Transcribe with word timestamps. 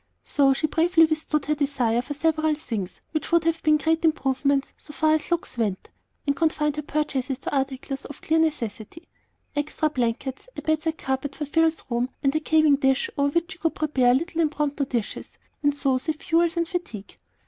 So 0.23 0.51
she 0.51 0.65
bravely 0.65 1.05
withstood 1.05 1.45
her 1.45 1.53
desire 1.53 2.01
for 2.01 2.15
several 2.15 2.55
things 2.55 3.01
which 3.11 3.31
would 3.31 3.43
have 3.43 3.61
been 3.61 3.77
great 3.77 4.03
improvements 4.03 4.73
so 4.75 4.93
far 4.93 5.13
as 5.13 5.29
looks 5.29 5.59
went, 5.59 5.91
and 6.25 6.35
confined 6.35 6.77
her 6.77 6.81
purchases 6.81 7.37
to 7.37 7.55
articles 7.55 8.05
of 8.05 8.19
clear 8.19 8.39
necessity, 8.39 9.07
extra 9.55 9.91
blankets, 9.91 10.49
a 10.57 10.63
bedside 10.63 10.97
carpet 10.97 11.35
for 11.35 11.45
Phil's 11.45 11.83
room, 11.91 12.09
and 12.23 12.35
a 12.35 12.39
chafing 12.39 12.77
dish 12.77 13.11
over 13.15 13.29
which 13.33 13.51
she 13.51 13.57
could 13.59 13.75
prepare 13.75 14.15
little 14.15 14.41
impromptu 14.41 14.85
dishes, 14.85 15.37
and 15.61 15.75
so 15.75 15.99
save 15.99 16.15
fuel 16.15 16.49
and 16.57 16.67
fatigue. 16.67 17.15